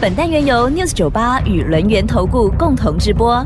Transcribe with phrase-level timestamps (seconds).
[0.00, 3.44] 本单元由 News 九八与轮源投顾共同直播。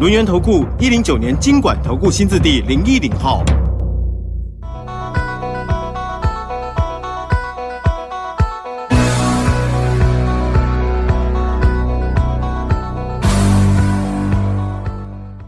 [0.00, 3.44] 轮源投顾一零九年经管投顾新字第零一零号。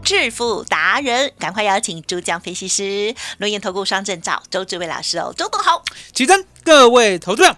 [0.01, 7.57] 致富达人，赶快邀请珠江分析师、轮研投顾双证照周志伟老师哦，周董好，起身，各位投资者，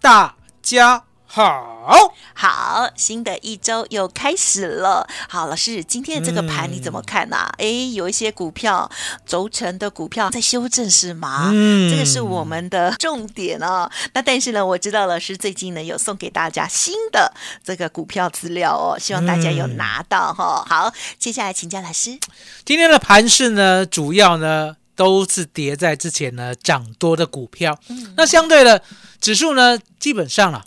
[0.00, 2.12] 大家好。
[2.34, 5.06] 好，新的一周又开始了。
[5.28, 8.90] 好，老师，今天的这个盘你怎么看呐、哎、有一些股票
[9.26, 11.50] 轴承的股票在修正是吗？
[11.52, 13.90] 嗯这个是我们的重点哦。
[14.12, 17.32] 那但是呢，我知道老师最近呢有送给大家新的
[17.64, 22.18] 这个股票资料哦，希望大家有拿到哈、好，接下来请教老师。
[22.64, 27.78] 今天的盘势呢，主要呢都是跌在之前呢涨多的股票。
[27.88, 28.82] 嗯那相对的
[29.20, 30.64] 指数呢，基本上啦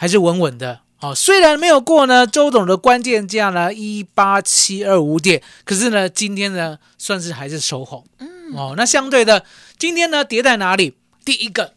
[0.00, 0.80] 还是稳稳的。
[1.00, 8.06] 哦，虽然没有过呢周董的关键价呢一八七二五点，可是呢今天呢算是还是收红。
[8.18, 9.44] 嗯，哦，那相对的
[9.78, 10.94] 今天呢跌在哪里？
[11.22, 11.74] 第一个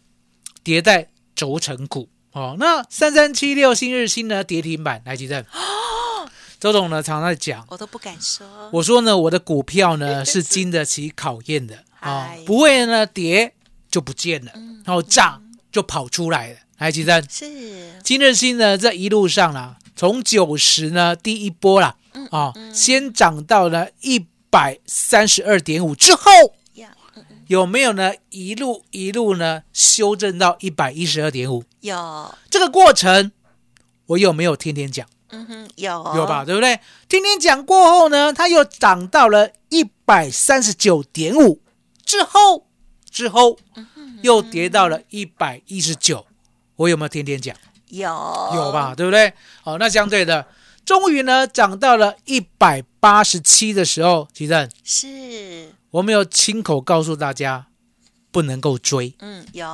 [0.63, 2.07] 跌在轴承股。
[2.31, 5.45] 哦，那三三七六新日新呢跌停板，来几阵？
[6.61, 7.65] 周董呢常常在讲。
[7.67, 13.53] 我都不敢说，我说呢，我的股票呢 是经得起考验的啊、嗨不会呢跌
[13.91, 14.53] 就不见了，
[14.85, 16.55] 然后涨就跑出来了。
[16.77, 21.95] 来，吉珍，是今日新呢这一路上啦，从九十呢第一波啦，
[22.31, 26.31] 啊、先涨到了一百三十二点五之后，
[27.47, 31.63] 有没有呢一路一路呢修正到一百一十二点五？
[31.81, 33.31] 有，这个过程
[34.07, 35.07] 我有没有天天讲？
[35.29, 36.43] 嗯哼，有，有吧？？
[36.43, 36.79] 对不对？
[37.07, 41.61] 天天讲过后呢，它又涨到了一百三十九点五，
[42.05, 42.67] 之后
[43.09, 43.57] 之后
[44.21, 46.25] 又跌到了一百一十九。
[46.75, 47.55] 我有没有天天讲？
[47.89, 48.09] 有，
[48.55, 48.71] 有？
[48.71, 48.93] 吧？
[48.95, 49.33] 对不对？
[49.61, 50.47] 好，那相对的，
[50.85, 57.67] 终于呢涨到了一百八十七的时候，其实是，我没有亲口告诉大家
[58.31, 59.13] 不能够追。
[59.19, 59.65] 嗯，有，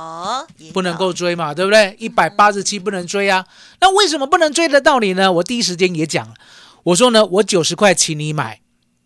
[0.58, 1.96] 也不能够追嘛，对不对？
[1.98, 3.46] 一百八十七不能追啊。
[3.80, 5.32] 那为什么不能追的道理呢？
[5.32, 6.34] 我第一时间也讲了，
[6.82, 8.60] 我说呢，我九十块请你买，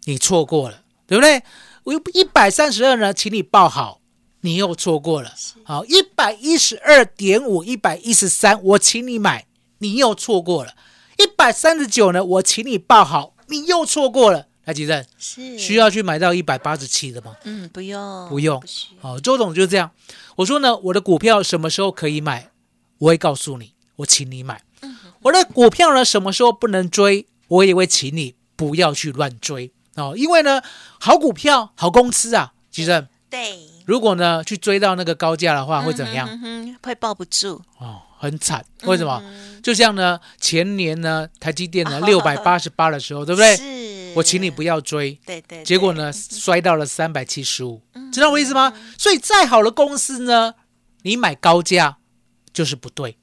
[0.05, 1.43] 你错过了，对不对？
[1.85, 4.01] 我一百三十二呢，请你报好，
[4.45, 5.33] 你又错过了。
[5.65, 9.47] 好，一百一十二点五，一百一十三，我请你买，
[9.79, 10.75] 你又错过了。
[11.17, 14.47] 一百三十九呢，我请你报好，你又错过了。
[14.67, 17.35] 来，吉正，是需，要去买到一百八十七的吗？
[17.45, 19.91] 嗯，不用，不用需好，周董就这样。
[20.37, 22.51] 我说呢，我的股票什么时候可以买，
[22.99, 24.63] 我会告诉你，我请你买。
[25.23, 30.15] 我的股票呢，什么时候不能追，我也会请你不要去乱追哦。
[30.15, 30.61] 因为呢，
[31.01, 36.29] 好股票、好公司啊，其实对，如果呢去追到那个高价的话，会怎么样？
[36.29, 38.65] 嗯哼，会抱不住，哦，很惨。
[38.85, 39.23] 为什么？
[39.63, 43.57] 就像呢，前年呢，台积电呢 六百八十八的时候，对不对？
[43.57, 48.73] 是，我请你不要追，对对，结果呢，摔到了三百七十五，知道我意思吗？
[48.99, 50.55] 所以再好的公司呢，
[51.03, 51.99] 你买高价
[52.53, 53.19] 就是不对，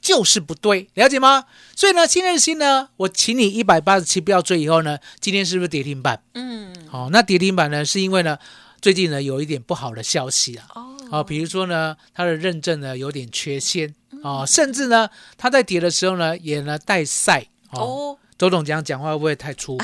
[0.00, 1.44] 就是不对，了解吗？
[1.74, 6.22] 所以呢，新日新呢，我请你一百八十七不要追，以后呢，今天是不是跌停板？
[6.34, 8.38] 嗯，好、那跌停板呢，是因为呢，
[8.80, 13.94] 最近呢有一点不好的消息啊，哦，啊，比如说呢，它的认证呢有点缺陷。
[14.22, 17.46] 啊，甚至呢，它在跌的时候呢，也呢带赛。
[17.70, 19.78] 哦哦，周董这样讲话会不会太粗？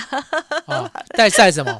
[0.66, 0.90] 啊？
[1.16, 1.78] 带赛什么？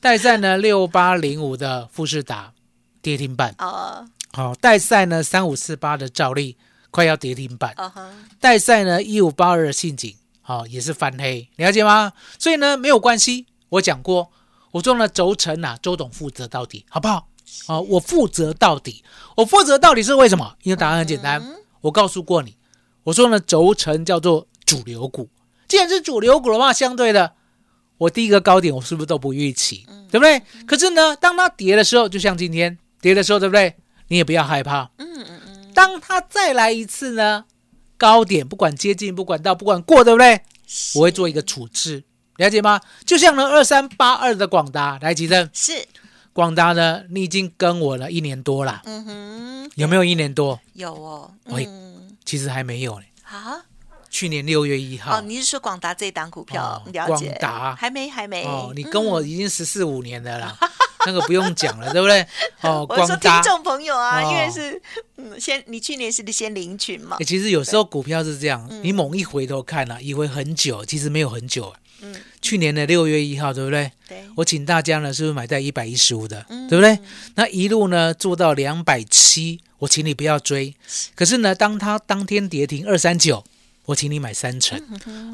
[0.00, 0.56] 带赛呢？
[0.58, 2.52] 六八零五的富士达
[3.00, 6.56] 跌停板，哦，好、带赛呢三五四八的兆利
[6.90, 7.72] 快要跌停板，
[8.40, 12.12] 带赛呢一五八二的信景，好、也是翻黑，了解吗？
[12.36, 14.32] 所以呢没有关系，我讲过，
[14.72, 17.28] 我说呢轴承啊，周董负责到底，好不好？
[17.66, 19.04] 啊、我负责到底，
[19.36, 20.56] 我负责到底是为什么？
[20.62, 21.40] 因为答案很简单，
[21.82, 22.56] 我告诉过你，
[23.04, 25.28] 我说呢轴承叫做主流股，
[25.68, 27.34] 既然是主流股的话，相对的，
[27.98, 30.42] 我第一个高点我是不是都不预期，对不对？
[30.66, 33.76] 可是呢，当它跌的时候，就像今天跌的时候，对不对？
[34.08, 37.44] 你也不要害怕，嗯嗯嗯，当它再来一次呢，
[37.98, 40.40] 高点不管接近，不管到，不管过，对不对？
[40.94, 42.04] 我会做一个处置，
[42.42, 42.80] 了解吗？
[43.06, 45.86] 就像呢二三八二的广达，来吉正，是，
[46.32, 50.58] 广达呢，你已经跟我了一年多了，嗯哼，有没有一年多？
[50.72, 53.04] 有哦，喂嗯，其实还没有呢。
[53.22, 53.62] 啊，
[54.10, 56.82] 去去年六月一号哦，你是说广达这档股票？
[56.84, 57.26] 哦了解。
[57.26, 58.44] 广达还没还没。
[58.44, 60.56] 哦，你跟我已经十四五年的啦，
[61.06, 62.26] 那个不用讲了，对不对？
[62.62, 63.40] 哦，我达。
[63.40, 64.80] 听众朋友啊，哦因为是
[65.16, 71.74] 嗯，先你去年是先领群嘛欸，其实有时候股票是这样，嗯你猛一回头看了、以为很久，其实没有很久。
[72.04, 73.90] 嗯，去年的六月一号，对不对？
[74.08, 76.98] 对，我请大家呢，是不是买在一百一十五的，嗯对不对？
[77.36, 80.74] 那一路呢做到两百七，我请你不要追。
[81.14, 83.44] 可是呢，当它当天跌停二三九，
[83.86, 84.78] 我请你买三成。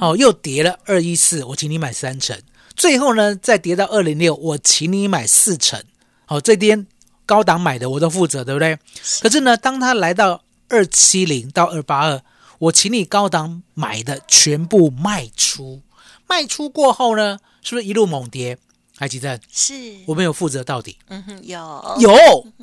[0.00, 2.38] 哦，又跌了二一四，我请你买三成。
[2.76, 5.82] 最后呢，再跌到二零六，我请你买四成。
[6.26, 6.86] 好、这边
[7.24, 8.78] 高档买的我都负责，对不对？
[9.20, 12.22] 可是呢，当它来到二七零到二八二，
[12.58, 15.80] 我请你高档买的全部卖出。
[16.28, 18.58] 卖出过后呢，是不是一路猛跌？
[18.96, 19.74] 海奇正，是，
[20.06, 20.98] 我没有负责到底。
[21.06, 22.12] 嗯哼，有有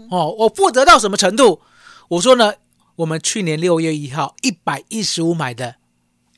[0.10, 1.62] 哦，我负责到什么程度？
[2.10, 2.54] 我说呢，
[2.98, 5.76] 我们去年六月一号一百一十五买的，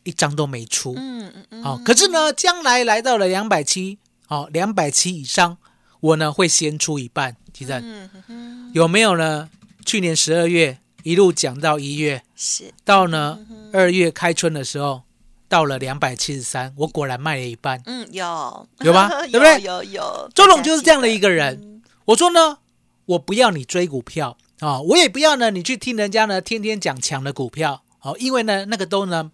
[0.03, 0.93] 一张都没出。
[0.95, 3.97] 嗯嗯嗯，好、可是呢，将来来到了两百七，
[4.27, 5.57] 哦，两百七以上，
[5.99, 7.35] 我呢会先出一半。
[7.51, 9.49] 奇正、嗯哼哼，有没有呢？
[9.83, 13.39] 去年十二月一路讲到一月，是，到呢
[13.73, 15.01] 二月开春的时候，
[15.49, 17.81] 到了两百七十三，我果然卖了一半。
[17.85, 18.67] 嗯，有。
[18.81, 19.61] 有吗 对不对？
[19.61, 21.81] 有有，周董就是这样的一个人。
[22.05, 22.59] 我说呢，
[23.05, 29.29] 我不要你追股票啊、我也不要呢你去听人家呢天天讲强的股票哦，因为呢那个都呢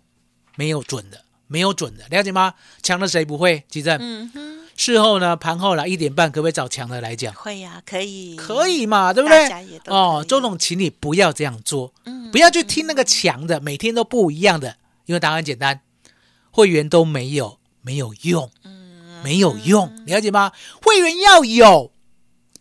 [0.57, 2.56] 没有准的，没有准的，了解吗？
[2.81, 3.63] 强的谁不会？
[3.69, 7.33] 吉正，嗯哼，事后呢盘后了一点半，可不可以找强的来讲？
[7.36, 9.50] 会呀，可以，可以嘛，对不对？
[9.88, 14.75] 哦周董，请你不要这样做，嗯不要去听那个强的，每天都不一样的，
[15.06, 15.80] 因为答案简单，
[16.53, 20.51] 会员都没有，没有用，嗯没有用，了解吗？
[20.83, 21.91] 会员要有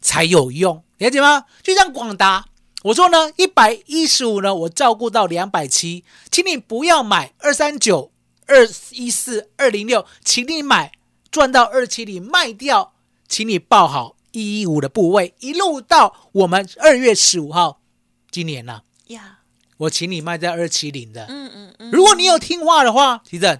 [0.00, 1.44] 才有用，了解吗？
[1.62, 2.46] 就像广达，
[2.84, 8.10] 我说呢，一百一十五呢，我照顾到两百七，请你不要买二三九、
[8.46, 10.92] 二一四、二零六，请你买
[11.30, 12.94] 赚到二七零卖掉，
[13.28, 17.82] 请你报好一一五的部位，一路到我们二月十五号，
[18.30, 19.40] 今年呢、呀，
[19.76, 21.26] 我请你卖在二七零的。
[21.28, 23.58] 嗯嗯嗯，如果你有听话的话，提正，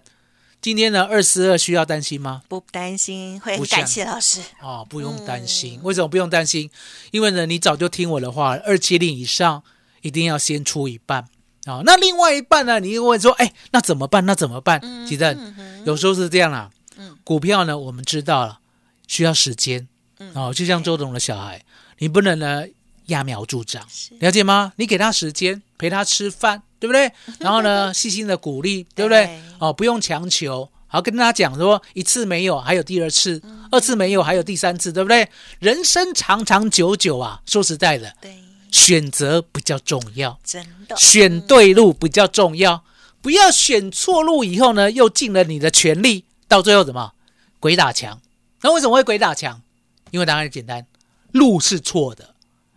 [0.63, 2.43] 今天呢二四二需要担心吗？
[2.49, 5.81] 不担心，会很感谢老师，哦，不用担心。
[5.81, 6.71] 嗯为什么不用担心？
[7.11, 9.65] 因为呢，你早就听我的话，二七零以上
[10.03, 11.23] 一定要先出一半
[11.65, 11.83] 啊、哦。
[11.85, 14.25] 那另外一半呢，你又问说，哎，那怎么办？
[14.25, 14.79] 那怎么办？
[14.85, 16.71] 嗯其实嗯有时候是这样啦。
[16.97, 18.61] 嗯股票呢，我们知道了
[19.09, 19.89] 需要时间
[20.19, 21.65] 嗯哦，就像周董的小孩，
[21.99, 22.65] 你不能呢
[23.09, 23.85] 揠苗助长，
[24.21, 24.75] 了解吗？
[24.77, 27.09] 你给他时间，陪他吃饭，对不对？
[27.39, 29.41] 然后呢，细心的鼓励，对不对对？
[29.61, 30.69] 哦，不用强求。
[30.89, 33.41] 好，跟大家讲说，一次没有，还有第二次；
[33.71, 35.29] 二次没有，还有第三次，对不对？
[35.61, 38.35] 人生长长久久啊，说实在的，对，
[38.73, 42.83] 选择比较重要，真的选对路比较重要，
[43.23, 47.13] 不要选错路以后呢，又尽了你的全力，到最后怎么
[47.61, 48.21] 鬼打墙？
[48.63, 49.63] 那为什么会鬼打墙？
[50.11, 50.85] 因为答案很简单，
[51.31, 52.32] 路是错的，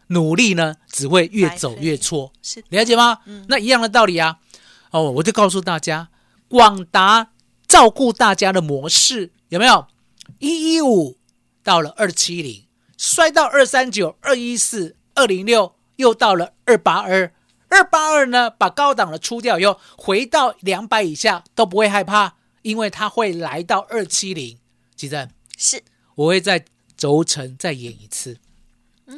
[0.08, 3.20] 努力呢只会越走越错，是的了解吗？
[3.26, 4.40] 嗯那一样的道理啊。
[4.92, 6.10] 哦，我就告诉大家，
[6.48, 7.32] 广达
[7.68, 9.88] 照顾大家的模式有没有？
[10.40, 11.18] 一一五
[11.64, 12.66] 到了二七零，
[12.98, 17.34] 摔到二三九、二一四、二零六，又到了二八二。
[17.68, 24.58] 二八二呢，把高档的出掉以后，回到两百以下都不会害怕，因为它会来到二七零。
[24.96, 25.84] 记得，是
[26.16, 26.64] 我会在
[26.96, 28.38] 轴承再演一次，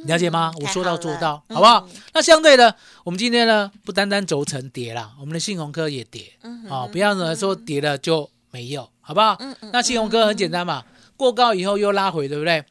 [0.05, 0.51] 了解吗？
[0.55, 1.87] 嗯我说到做到，嗯好不好？
[2.13, 9.35] 那相对的，我们今天呢，不单单轴承跌啦，我们的信鸿科也跌，嗯啊、不要呢说跌了就没有，好不好？
[9.39, 10.83] 嗯嗯那信鸿科很简单嘛，
[11.15, 12.63] 过高以后又拉回，对不对？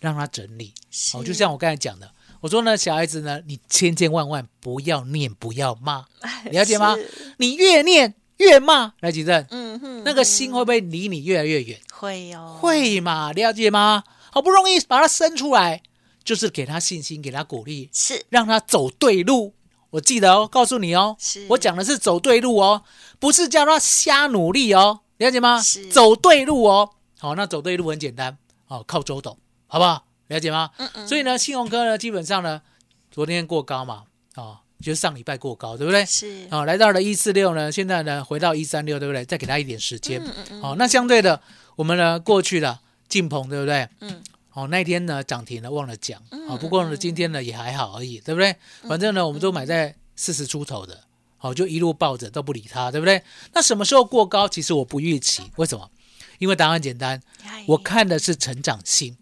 [0.00, 2.10] 让它整理，是哦，就像我刚才讲的，
[2.40, 6.06] 我说呢，小孩子呢，你千千万万不要念，不要骂，
[6.50, 6.96] 了解吗？
[7.36, 11.78] 你越念越骂，来吉正，嗯哼，那个心会不会离你越来越远？
[11.92, 13.32] 会哦，会嘛？
[13.32, 14.04] 了解吗？
[14.32, 15.82] 好不容易把它生出来，
[16.24, 19.54] 就是给他信心，给他鼓励，是让他走对路。
[19.90, 22.84] 我记得哦，告诉你哦是，我讲的是走对路哦，
[23.18, 25.86] 不是叫他瞎努力哦，了解吗是？
[25.88, 26.90] 走对路哦。
[27.18, 29.36] 好，那走对路很简单，哦，靠周董，
[29.66, 30.06] 好不好？
[30.28, 30.70] 了解吗？
[30.76, 32.62] 嗯嗯所以呢，信鸿科呢，基本上呢，
[33.10, 34.04] 昨天过高嘛，
[34.36, 36.06] 哦，就是上礼拜过高，对不对？
[36.06, 39.24] 是哦，来到了一四六呢，现在呢回到一三六，对不对？
[39.24, 40.22] 再给他一点时间。
[40.22, 41.42] 嗯嗯嗯好、那相对的，
[41.74, 43.88] 我们呢过去的进鹏，对不对？
[43.98, 44.22] 嗯，
[44.60, 46.22] 好、那天呢涨停了，忘了讲。
[46.30, 48.54] 嗯好、不过呢今天呢也还好而已，对不对？
[48.82, 51.04] 反正呢我们都买在四十出头的，
[51.38, 53.22] 好、就一路抱着都不理它，对不对？
[53.54, 54.46] 那什么时候过高？
[54.46, 55.90] 其实我不预期，为什么？
[56.38, 59.16] 因为答案简单，哎我看的是成长性，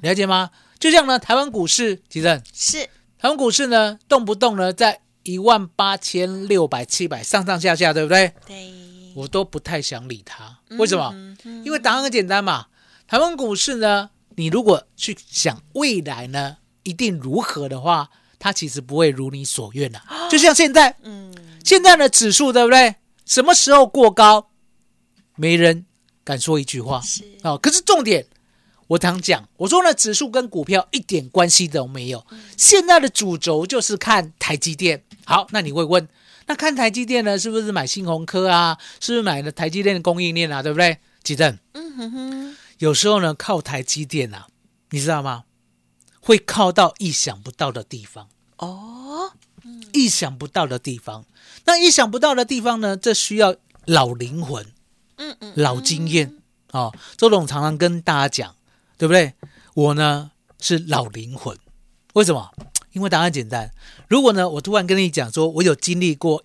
[0.00, 0.50] 了解吗？
[0.78, 2.84] 就像呢台湾股市，其实是
[3.18, 8.32] 台湾股市呢动不动呢在一万八千六百七百上上下下，对不对？
[8.46, 8.72] 对
[9.16, 10.58] 我都不太想理它。
[10.78, 11.12] 为什么？
[11.64, 12.66] 因为答案很简单嘛。
[13.06, 20.00] 台湾股市呢，你如果去想未来呢，一定如何的话，它其实不会如你所愿的、
[20.30, 22.96] 就像现在，嗯，现在的指数对不对？
[23.24, 24.50] 什么时候过高，
[25.36, 25.86] 没人
[26.22, 27.56] 敢说一句话是哦。
[27.56, 28.26] 可是重点，
[28.86, 32.26] 我常讲，我说呢，指数跟股票一点关系都没有。
[32.56, 35.02] 现在的主轴就是看台积电。
[35.24, 36.06] 好，那你会问，
[36.46, 38.76] 那看台积电呢，是不是买新鸿科啊？
[39.00, 40.62] 是不是买了台积电的供应链啊？
[40.62, 40.98] 对不对？
[41.22, 44.48] 吉正，嗯哼哼，有时候呢，靠台积电啊，
[44.90, 45.44] 你知道吗？
[46.20, 48.28] 会靠到意想不到的地方。
[48.58, 49.32] 哦，
[49.92, 51.24] 意想不到的地方。
[51.66, 52.96] 那意想不到的地方呢？
[52.96, 54.66] 这需要老灵魂、
[55.16, 56.38] 嗯嗯，老经验
[56.72, 56.94] 哦。
[57.16, 58.56] 周董常常跟大家讲，
[58.96, 59.34] 对不对？
[59.74, 61.58] 我呢是老灵魂，
[62.14, 62.52] 为什么？
[62.92, 63.72] 因为答案简单。
[64.08, 66.44] 如果呢，我突然跟你讲说，我有经历过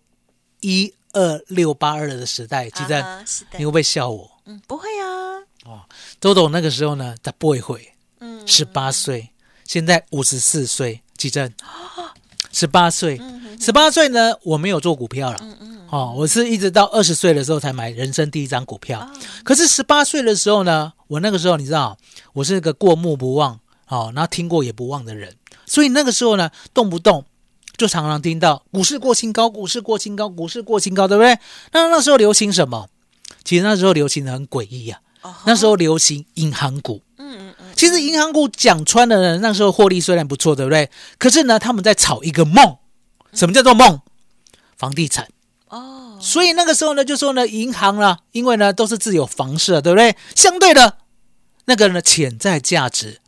[0.62, 4.42] 一二六八二的时代，记得、啊哈是的你会，不会笑我？
[4.46, 4.88] 嗯，不会
[5.70, 5.86] 啊，
[6.20, 9.30] 周董那个时候呢，他不会会，嗯，十八岁，
[9.66, 11.52] 现在五十四岁，记正，
[12.52, 13.22] 十八岁，
[13.60, 19.00] 十八岁呢，我没有做股票了，嗯嗯，哦，我是一直到二十岁的时候才买人生第一张股票。
[19.00, 21.98] 啊可是十八岁的时候呢，我那个时候你知道，
[22.34, 25.36] 我是个过目不忘，哦，然后听过也不忘的人，
[25.66, 27.26] 所以那个时候呢，动不动
[27.78, 31.40] 就常常听到股市过新高，股市过新高，股市过新高，对不对？
[31.72, 32.90] 那那时候流行什么？
[33.44, 37.02] 其实那时候流行的很诡异啊，哦那时候流行银行股。
[37.18, 40.90] 嗯嗯嗯，其实银行股讲穿了呢，那时候获利虽然不错，对不对？
[41.18, 42.78] 可是呢，他们在炒一个梦，
[43.34, 44.00] 什么叫做梦？
[44.78, 45.28] 房地产。
[45.68, 50.16] 哦，所以那个时候呢，就说呢，银行呢，因为呢都是自有房市，对不对？
[50.36, 50.98] 相对的，
[51.66, 53.20] 那个呢潜在价值，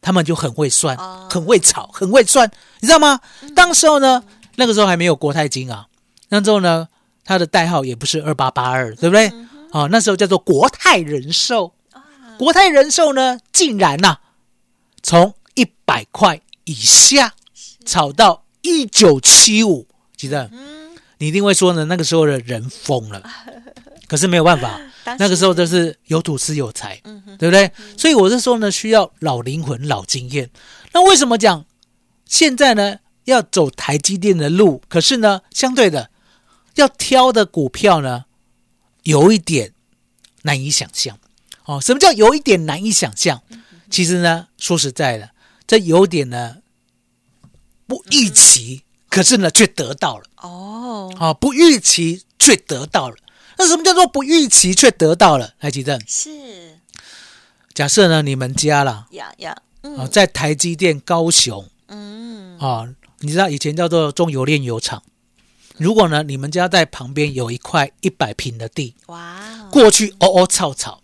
[0.00, 3.20] 他们就很会算，哦很会炒，很会算，你知道吗？
[3.54, 4.22] 当时候呢，
[4.56, 5.86] 那个时候还没有国泰金啊，
[6.28, 6.88] 那时候呢，
[7.24, 9.30] 它的代号也不是二八八二，对不对？
[9.72, 11.72] 啊、那时候叫做国泰人寿。
[12.38, 14.18] 国泰人寿呢，竟然呐、
[15.02, 17.34] 从一百块以下
[17.84, 19.86] 炒到一九七五，
[20.16, 20.50] 记得？
[21.18, 23.22] 你一定会说呢，那个时候的人疯了，
[24.08, 24.80] 可是没有办法，
[25.18, 27.70] 那个时候就是有土吃有财，嗯，对不对？
[27.98, 30.50] 所以我是说呢，需要老灵魂、老经验。
[30.92, 31.66] 那为什么讲
[32.24, 34.80] 现在呢要走台积电的路？
[34.88, 36.08] 可是呢，相对的
[36.76, 38.24] 要挑的股票呢，
[39.04, 39.72] 有一点
[40.42, 41.18] 难以想象。
[41.64, 43.42] 哦，什么叫有一点难以想象？
[43.90, 45.30] 其实呢，说实在的，
[45.66, 46.56] 这有点呢
[47.86, 50.24] 不预期，可是呢却得到了。
[50.36, 53.16] 哦，啊，不预期却得到了。
[53.58, 55.54] 那什么叫做不预期却得到了？
[55.60, 56.78] 来，吉正，是
[57.74, 62.88] 假设呢，你们家啦，呀呀，啊，嗯在台积电高雄嗯，啊，
[63.18, 65.02] 你知道以前叫做中油炼油厂。
[65.80, 71.02] 如果呢，你们家在旁边有一块一百平的地，哇哦，过去哦哦草草，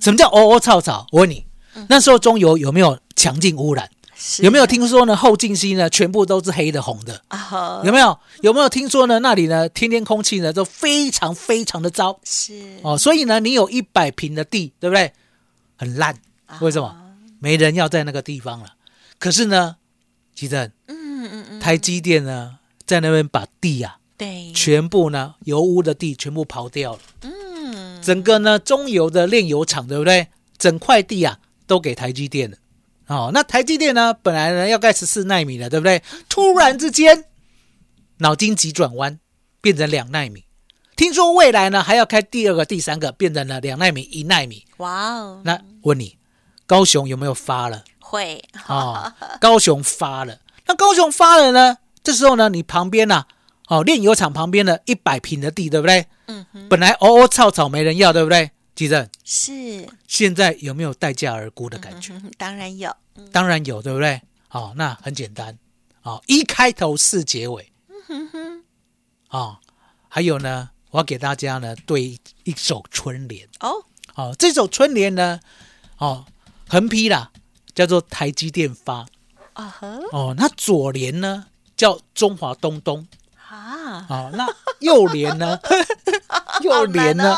[0.00, 1.06] 什么叫哦哦草草？
[1.12, 1.46] 我问你，
[1.88, 3.88] 那时候中油有没有强劲污染？
[4.40, 5.14] 有没有听说呢？
[5.14, 7.82] 后劲溪呢，全部都是黑的、红的，啊哈？
[7.84, 8.18] 有没有？
[8.40, 9.18] 有没有听说呢？
[9.20, 12.18] 那里呢，天天空气呢都非常非常的糟。
[12.24, 15.12] 是哦，所以呢，你有一百平的地，对不对？
[15.76, 16.16] 很烂，
[16.60, 16.88] 为什么？
[16.88, 17.02] 啊
[17.38, 18.72] 没人要在那个地方了。
[19.18, 19.76] 可是呢，
[20.34, 22.56] 其正嗯嗯嗯，台积电呢，
[22.86, 30.28] 在那边把地啊，对，全部呢油污的地全部刨掉了，嗯，整个呢中油的炼油厂，对不对？
[30.58, 32.56] 整块地啊都给台积电了。
[33.08, 36.02] 哦，那台积电呢，本来呢要盖十四纳米的，对不对？
[36.28, 37.26] 突然之间
[38.18, 39.20] 脑筋急转弯，
[39.60, 40.44] 变成两纳米。
[40.96, 44.64] 听说未来呢还要开第二个、第三个，变成了两纳米、一纳米。
[44.78, 46.16] 哇哦，那问你，
[46.66, 47.84] 高雄有没有发了？
[48.00, 50.38] 会哦，高雄发了。
[50.66, 51.76] 那高雄发了呢？
[52.02, 53.26] 这时候呢，你旁边呢、
[53.68, 56.06] 哦，炼油厂旁边的一百平的地，对不对？
[56.26, 58.50] 嗯哼，本来哦哦草草没人要，对不对？
[58.74, 59.88] 记正，是。
[60.06, 62.12] 现在有没有待价而沽的感觉？
[62.14, 63.28] 嗯当然有，嗯。
[63.32, 64.20] 当然有，对不对？
[64.50, 65.58] 哦，那很简单，
[66.02, 67.72] 哦，一开头四结尾，
[68.06, 68.64] 哼哼，
[69.30, 69.56] 哦，
[70.08, 75.40] 还有呢，我要给大家呢对一首春联，哦，哦，这首春联呢，
[75.98, 76.24] 哦，
[76.68, 77.30] 横批啦，
[77.74, 79.06] 叫做台积电发，
[79.54, 81.46] 啊呵，哦，那左联呢
[81.76, 83.06] 叫中华东东，
[83.56, 84.46] 啊，哦，那
[84.80, 85.58] 右联呢，
[86.62, 87.34] 右联呢，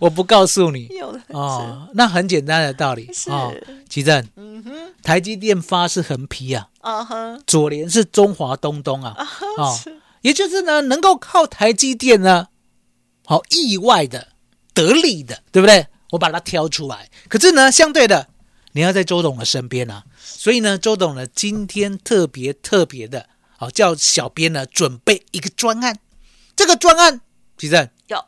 [0.00, 0.88] 我不告诉你，
[1.28, 3.10] 哦，那很简单的道理。
[3.12, 3.30] 是。
[3.30, 3.54] 哦，
[3.88, 9.16] 奇正，嗯哼，台积电发是横批啊，啊哈，左联是中华东东啊，
[9.56, 9.78] 哦，
[10.20, 12.48] 也就是呢，能够靠台积电呢，
[13.24, 14.28] 好、意外的
[14.74, 15.86] 得利的，对不对？
[16.10, 17.08] 我把它挑出来。
[17.28, 18.28] 可是呢，相对的，
[18.72, 23.28] 你要在周董的身边啊，所以呢，周董呢今天特别特别的，
[23.62, 25.96] 好、叫小编呢准备一个专案，
[26.56, 27.20] 这个专案，
[27.56, 28.24] 其实有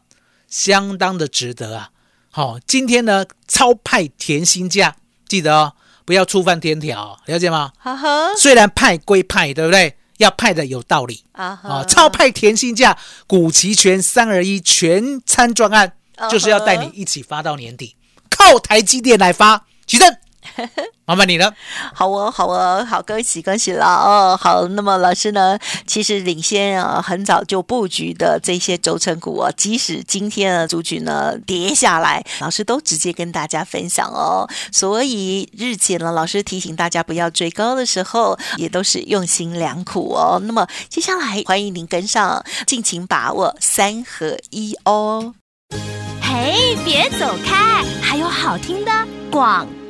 [0.47, 1.91] 相当的值得啊。
[2.31, 4.95] 好，今天呢超派甜心价，
[5.27, 5.73] 记得哦，
[6.05, 7.73] 不要触犯天条，了解吗？
[7.79, 9.97] 哈哈虽然派归派，对不对？
[10.19, 11.85] 要派的有道理啊！
[11.89, 15.95] 超派甜心价，股齐全三二一全餐专案，
[16.31, 17.97] 就是要带你一起发到年底，
[18.31, 19.67] 靠台积电来发。
[19.85, 20.17] 举证，
[21.07, 21.53] 麻烦你了。
[21.93, 24.39] 好哦，好哦，好，恭喜恭喜了哦。
[24.41, 34.49] 好，那么老师呢，其实领先啊，很早就布局的这些轴承股啊，即使今天的族群呢跌下来，老师都直接跟大家分享哦。
[34.73, 40.41] 所以日前呢，老师提醒大家不要追高的时候，也都是用心良苦哦。
[40.45, 45.35] 那么接下来欢迎您跟上，尽情把握三合一哦。
[46.23, 48.91] 嘿，别走开，还有好听的
[49.31, 49.84] 广告。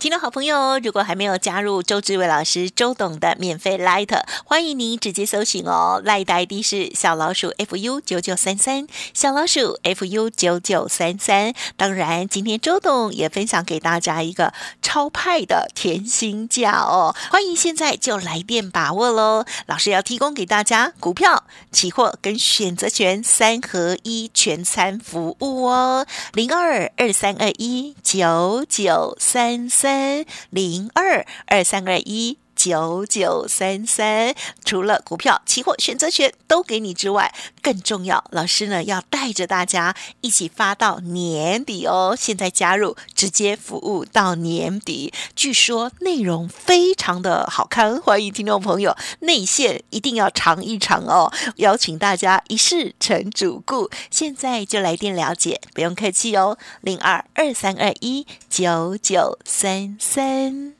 [0.00, 4.08] 听众好朋友，如果还没有加入周志伟老师周董的免费 Light，
[4.46, 6.00] 欢迎您直接搜寻哦。
[6.02, 11.52] Light 的 ID 是小老鼠 fu 九九三三，小老鼠 fu 九九三三。
[11.76, 19.44] 当然，今天周董也分享给大家一个超派的甜心价哦，欢迎现在就来电把握喽。
[19.66, 29.89] 老师要提供给大家股票、期货跟选择权三合一全餐服务哦，零二二三二一九九三三
[30.50, 32.39] 零二二三二一。
[32.62, 34.34] 九九三三，
[34.66, 42.14] 除了股票、期货、选择权都给你之外，更重要，老师呢要带着大家一起发到年底哦。
[42.18, 45.10] 现在加入，直接服务到年底。
[45.34, 51.32] 据说内容非常的好看，欢迎听众朋友内线一定要尝一尝哦。
[51.56, 60.79] 邀请大家一试成主顾，现在就来电了解，不用客气哦，零二二三二一九九三三。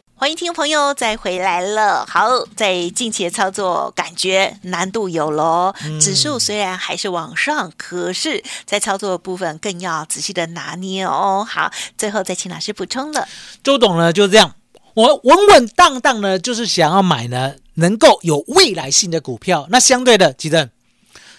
[0.21, 2.05] 欢迎听众朋友再回来了。
[2.07, 5.73] 好，在近期的操作感觉难度有喽。
[5.99, 11.43] 指数虽然还是往上，可是，在操作的部分更要仔细的拿捏哦。
[11.49, 13.27] 好，最后再请老师补充了。
[13.63, 14.53] 周董呢就这样，
[14.93, 19.65] 我稳稳当当呢，就是想要买呢能够有未来性的股票。
[19.71, 20.69] 那相对的，吉正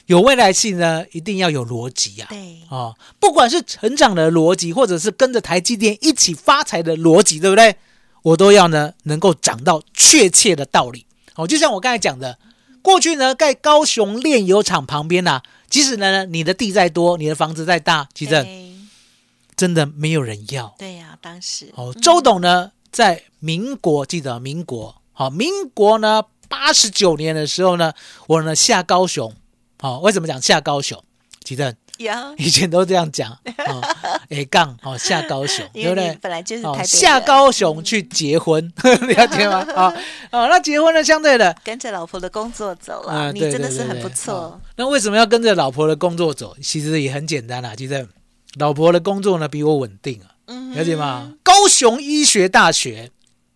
[0.07, 7.77] 有未来性呢，一定要有逻辑呀、对，哦，不管是成长的逻辑，或者是跟着台积电一起发财的逻辑，对不对？
[8.23, 11.07] 我都要呢能够讲到确切的道理。
[11.35, 12.39] 哦，就像我刚才讲的，
[12.83, 18.47] 过去呢盖高雄炼油厂旁边呐、即使呢你的地再多，你的房子再大，其实
[19.57, 20.75] 真的没有人要。
[20.79, 27.93] 对呀、当时哦，周董呢在民国，记得民国，好、民国呢八十九年的时候呢，
[28.27, 29.35] 我呢下高雄，
[29.81, 31.03] 好、为什么讲下高雄？
[31.53, 33.31] 记得呀， 以前都这样讲，
[33.69, 33.81] 哦，
[34.31, 36.17] A 杠哦下高雄，对不对？
[36.23, 39.59] 本来就是哦台，北下高雄去结婚， 了解吗？
[39.77, 39.95] 啊、
[40.31, 44.09] 哦，那结婚呢，相对的，跟着老婆的工作走了，啊，你对真的是很不。
[44.09, 44.61] 错哦。
[44.77, 46.57] 那为什么要跟着老婆的工作走？
[46.63, 48.09] 其实也很简单啦，其实
[48.55, 51.35] 老婆的工作呢比我稳定啊，嗯了解吗？
[51.43, 53.11] 高雄医学大学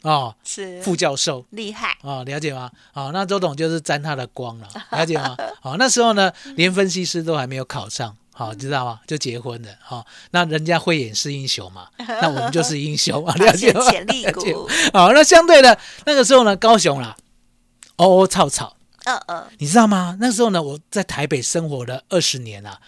[0.07, 1.45] 哦，是副教授。
[1.51, 2.71] 厉害，哦，了解吗？
[2.95, 5.37] 哦，那周董就是沾他的光了， 了解吗？
[5.61, 9.01] 好、那时候呢，连分析师都还没有考上，好、知道吗？
[9.07, 11.89] 就结婚了，好、那人家慧眼识英雄嘛，
[12.23, 13.81] 那我们就是英雄嘛，了解吗？
[13.91, 17.17] 潜力股， 好、那相对的那个时候呢，高雄啦，
[17.97, 20.17] 哦哦吵吵，嗯嗯，你知道吗？
[20.21, 22.79] 那时候呢，我在台北生活了二十年啊，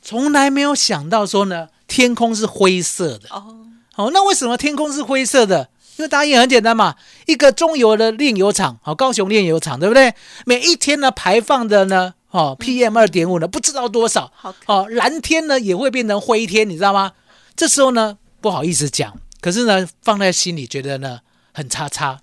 [0.00, 3.28] 从来没有想到说呢，天空是灰色的。
[3.30, 5.70] 哦，哦，那为什么天空是灰色的？
[5.98, 10.14] 因为答案也很简单嘛，一个中油的炼油厂，好、高雄炼油厂，对不对？
[10.46, 17.12] 每一天呢排放的呢，哦，PM 二点五呢不知道多少，好哦，蓝天呢也会变成灰天，你知道吗？
[17.56, 21.18] 这时候呢不好意思讲，可是呢放在心里觉得呢
[21.52, 22.20] 很差差，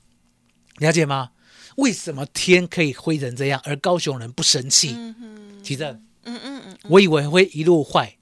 [0.77, 1.31] 了解吗？
[1.75, 4.95] 为什么天可以灰成这样，而高雄人不生气？
[4.97, 8.15] 嗯嗯，其正，嗯嗯嗯，我以为会一路坏，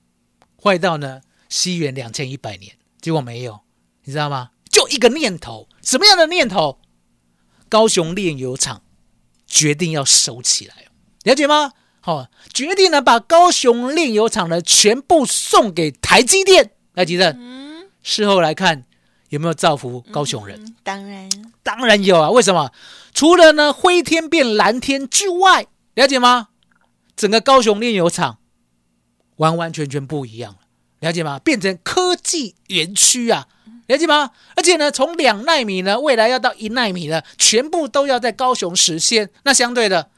[0.60, 3.60] 坏到呢西元两千一百年，结果没有，
[4.06, 4.50] 你知道吗？
[4.74, 6.80] 就一个念头，什么样的念头？
[7.70, 8.82] 高雄炼油厂
[9.46, 10.88] 决定要收起来，
[11.24, 11.74] 了解吗？
[12.02, 16.72] 好、决定呢把高雄炼油厂呢全部送给台积电。
[16.94, 18.86] 来，吉正，嗯，事后来看
[19.30, 20.60] 有没有造福高雄人？
[20.66, 21.30] 嗯当然，
[21.62, 22.72] 当然有啊，为什么？
[23.14, 26.50] 除了呢灰天变蓝天之外，了解吗？
[27.16, 28.40] 整个高雄炼油厂
[29.36, 30.60] 完完全全不一样了。
[31.00, 31.38] 了解吗？
[31.40, 33.48] 变成科技园区啊，
[33.88, 34.32] 了解吗？
[34.56, 39.30] 而且呢，从两纳米呢，未来要到一纳米呢，全部都要在高雄实现。
[39.44, 40.10] 那相对的，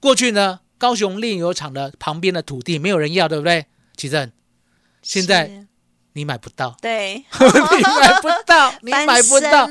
[0.00, 3.66] 过去呢，高雄炼油厂的旁边的土地没有人要，对不对？
[3.96, 4.30] 奇正，
[5.02, 5.66] 现在
[6.14, 9.68] 你买不到，对， 你买不到， 你买不到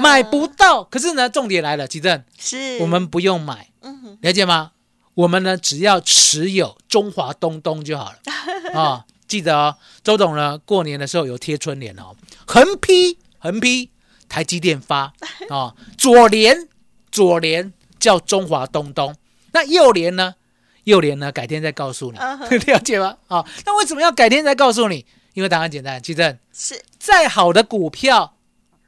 [0.00, 0.82] 买不到。
[0.84, 4.72] 可是呢，重点来了，奇正，是我们不用买，嗯了解吗？
[5.14, 8.18] 我们呢，只要持有中华东东就好了
[8.78, 12.14] 啊、记得哦，周董呢，过年的时候有贴春联哦，
[12.46, 13.90] 横批横批，
[14.28, 15.12] 台积电发
[15.48, 16.68] 啊、 左联
[17.10, 19.16] 左联叫中华东东，
[19.52, 20.34] 那右联呢？
[20.84, 22.18] 右联呢，改天再告诉你，
[22.70, 23.16] 了解吗？
[23.26, 25.04] 啊、那为什么要改天再告诉你？
[25.34, 28.36] 因为答案简单，其正是再好的股票，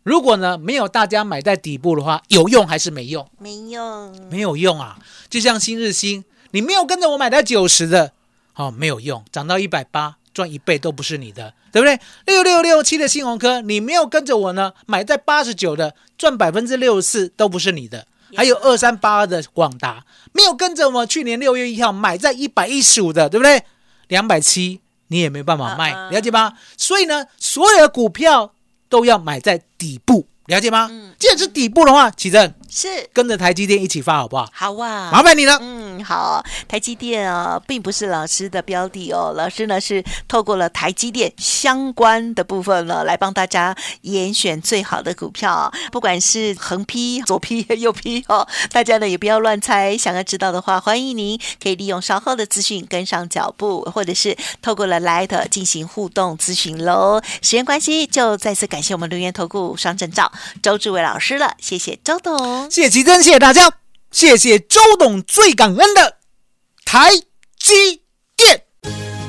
[0.04, 3.28] 如果呢没有大家买在底部的话，有用还是没用？
[3.38, 4.98] 没用，没有用啊！
[5.28, 8.12] 就像新日新，你没有跟着我买在九十的，
[8.54, 11.98] 哦，没有用，涨到一百八，赚一倍都不是你的，对不对？
[12.26, 18.06] 六六六七的新鸿科，你没有跟着我呢，买在八十九的，赚百分之六十四都不是你的。
[18.36, 23.64] 还有二三八二的广达，没有跟着我们去年六月一号买在一百一十五的，对不对？
[24.06, 26.52] 两百七你也没办法卖，了解吗？
[26.76, 28.54] 所以呢，所有的股票
[28.88, 30.86] 都要买在底部，了解吗？
[30.88, 34.48] 嗯既然是底部的话，启正是跟着台积电一起发好不好？
[34.52, 35.58] 好啊，麻烦你了。
[35.60, 49.96] 嗯，好，台积电啊，并不是老师的标的哦，老师呢是透过了台积电相关的部分呢，来帮大家严选最好的股票，不管是横批、左批、右批哦，大家呢也不要乱猜。
[49.96, 57.20] 想要知道的话，欢迎您可以利用稍后的资讯跟上脚步，或者是透过了 Light 进行互动咨询喽。
[57.42, 60.30] 时间关系，就再次感谢我们留言投顾双证照
[60.62, 62.57] 周志伟老师了，谢谢周董。
[62.70, 63.70] 谢谢奇珍，谢谢大家，
[64.10, 66.16] 谢谢周董，最感恩的
[66.84, 67.10] 台
[67.58, 68.02] 积
[68.36, 68.64] 电。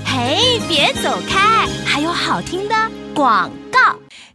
[0.05, 2.75] 嘿，别走开，还有好听的
[3.13, 3.79] 广告。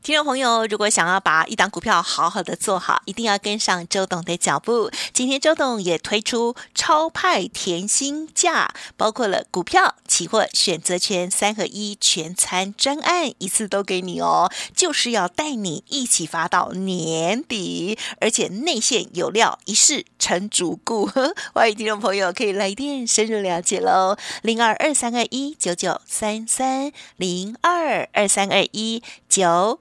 [0.04, 4.90] 听众朋友，如果想要把一档股票好好的做好，一定要跟上周董的脚步。
[5.14, 21.10] 今天周董也推出超派甜心价，包括了股票、期货、选择权三合一全餐专案，一次都给你哦，就是要带你一起发到年底，而且内线有料，一试成主顾。
[21.54, 29.80] 欢迎听众朋友可以来电深入了解喽，零二二三二一九九三三零二二三二一九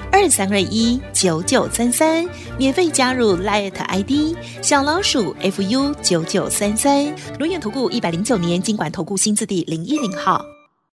[0.11, 7.05] 二三二一九九三三，免费加入 Light ID 小老鼠 fu 九九三三。
[7.39, 10.45] 轮源投顾一百零九年经管投顾新字第零一零号。